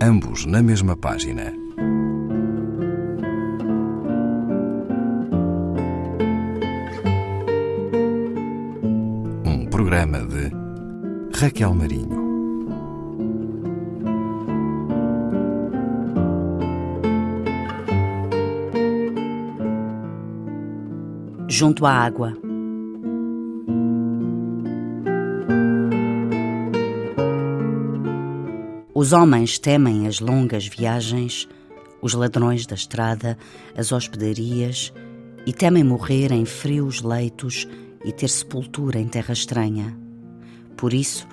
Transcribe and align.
ambos 0.00 0.44
na 0.46 0.62
mesma 0.62 0.96
página. 0.96 1.52
Um 9.44 9.66
programa 9.70 10.18
de 10.20 10.50
Raquel 11.38 11.74
Marinho. 11.74 12.26
Junto 21.48 21.86
à 21.86 21.92
água. 21.92 22.45
Os 28.98 29.12
homens 29.12 29.58
temem 29.58 30.06
as 30.06 30.20
longas 30.20 30.66
viagens, 30.66 31.46
os 32.00 32.14
ladrões 32.14 32.64
da 32.64 32.74
estrada, 32.74 33.36
as 33.76 33.92
hospedarias 33.92 34.90
e 35.44 35.52
temem 35.52 35.84
morrer 35.84 36.32
em 36.32 36.46
frios 36.46 37.02
leitos 37.02 37.68
e 38.02 38.10
ter 38.10 38.28
sepultura 38.28 38.98
em 38.98 39.06
terra 39.06 39.34
estranha. 39.34 39.94
Por 40.78 40.94
isso, 40.94 41.28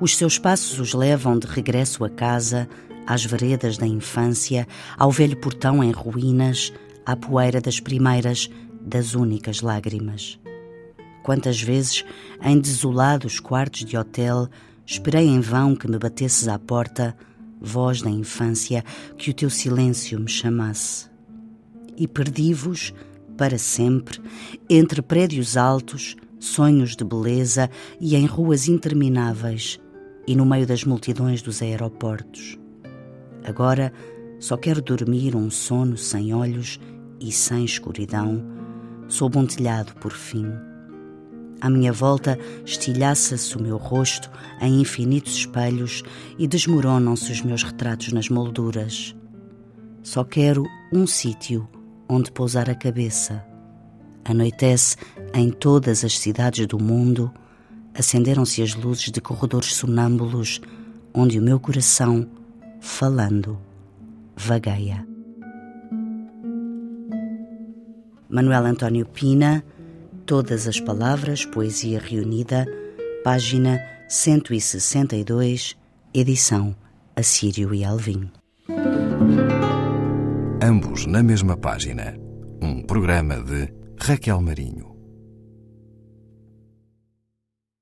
os 0.00 0.16
seus 0.16 0.38
passos 0.38 0.78
os 0.78 0.94
levam 0.94 1.36
de 1.36 1.48
regresso 1.48 2.04
a 2.04 2.08
casa, 2.08 2.68
às 3.04 3.24
veredas 3.24 3.76
da 3.76 3.86
infância, 3.88 4.64
ao 4.96 5.10
velho 5.10 5.36
portão 5.38 5.82
em 5.82 5.90
ruínas, 5.90 6.72
à 7.04 7.16
poeira 7.16 7.60
das 7.60 7.80
primeiras, 7.80 8.48
das 8.80 9.16
únicas 9.16 9.60
lágrimas. 9.60 10.38
Quantas 11.24 11.60
vezes, 11.60 12.04
em 12.40 12.60
desolados 12.60 13.40
quartos 13.40 13.84
de 13.84 13.96
hotel, 13.96 14.48
Esperei 14.90 15.26
em 15.26 15.38
vão 15.38 15.76
que 15.76 15.86
me 15.86 15.98
batesses 15.98 16.48
à 16.48 16.58
porta, 16.58 17.14
voz 17.60 18.00
da 18.00 18.08
infância, 18.08 18.82
que 19.18 19.30
o 19.30 19.34
teu 19.34 19.50
silêncio 19.50 20.18
me 20.18 20.30
chamasse. 20.30 21.10
E 21.94 22.08
perdi-vos, 22.08 22.94
para 23.36 23.58
sempre, 23.58 24.18
entre 24.66 25.02
prédios 25.02 25.58
altos, 25.58 26.16
sonhos 26.40 26.96
de 26.96 27.04
beleza 27.04 27.68
e 28.00 28.16
em 28.16 28.24
ruas 28.24 28.66
intermináveis 28.66 29.78
e 30.26 30.34
no 30.34 30.46
meio 30.46 30.66
das 30.66 30.84
multidões 30.84 31.42
dos 31.42 31.60
aeroportos. 31.60 32.56
Agora 33.44 33.92
só 34.40 34.56
quero 34.56 34.80
dormir 34.80 35.36
um 35.36 35.50
sono 35.50 35.98
sem 35.98 36.32
olhos 36.32 36.80
e 37.20 37.30
sem 37.30 37.62
escuridão, 37.62 38.42
sob 39.06 39.36
um 39.36 39.44
telhado 39.44 39.94
por 39.96 40.12
fim 40.12 40.50
à 41.60 41.68
minha 41.68 41.92
volta 41.92 42.38
estilhaça-se 42.64 43.56
o 43.56 43.62
meu 43.62 43.76
rosto 43.76 44.30
em 44.60 44.80
infinitos 44.80 45.34
espelhos 45.34 46.02
e 46.38 46.46
desmoronam-se 46.46 47.32
os 47.32 47.42
meus 47.42 47.62
retratos 47.62 48.12
nas 48.12 48.28
molduras. 48.28 49.14
Só 50.02 50.24
quero 50.24 50.64
um 50.92 51.06
sítio 51.06 51.68
onde 52.08 52.32
pousar 52.32 52.70
a 52.70 52.74
cabeça. 52.74 53.44
Anoitece 54.24 54.96
em 55.34 55.50
todas 55.50 56.04
as 56.04 56.18
cidades 56.18 56.66
do 56.66 56.78
mundo, 56.78 57.30
acenderam-se 57.94 58.62
as 58.62 58.74
luzes 58.74 59.10
de 59.10 59.20
corredores 59.20 59.74
sonâmbulos 59.74 60.60
onde 61.14 61.38
o 61.38 61.42
meu 61.42 61.58
coração, 61.58 62.28
falando, 62.80 63.58
vagueia. 64.36 65.06
Manuel 68.28 68.66
António 68.66 69.06
Pina 69.06 69.64
Todas 70.28 70.68
as 70.68 70.78
palavras, 70.78 71.46
poesia 71.46 71.98
reunida, 71.98 72.66
página 73.24 73.80
162, 74.10 75.74
edição 76.12 76.76
Assírio 77.16 77.74
e 77.74 77.82
Alvim. 77.82 78.30
Ambos 80.62 81.06
na 81.06 81.22
mesma 81.22 81.56
página. 81.56 82.14
Um 82.60 82.82
programa 82.82 83.42
de 83.42 83.72
Raquel 83.98 84.42
Marinho. 84.42 84.97